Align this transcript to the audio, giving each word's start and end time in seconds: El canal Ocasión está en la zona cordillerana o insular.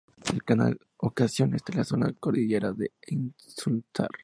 El 0.33 0.43
canal 0.43 0.79
Ocasión 0.97 1.53
está 1.53 1.73
en 1.73 1.77
la 1.77 1.83
zona 1.83 2.11
cordillerana 2.19 2.73
o 2.75 3.11
insular. 3.13 4.09